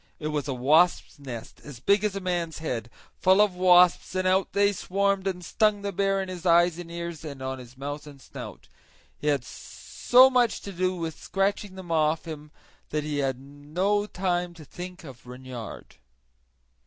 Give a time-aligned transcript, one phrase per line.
[0.19, 4.27] It was a wasp's nest as big as a man's head, full of wasps, and
[4.27, 7.77] out they swarmed and stung the bear in his eyes and ears and on his
[7.77, 8.67] mouth and snout.
[9.19, 12.49] He had so much to do with scratching them off him
[12.89, 15.97] that he had no the to think of Reynard.